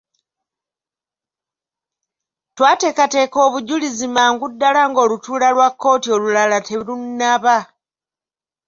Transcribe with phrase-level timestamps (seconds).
[2.55, 7.57] Twateekateeka obujulizi amangu ddala ng'olutuula lwa kkooti olulala terunnaba.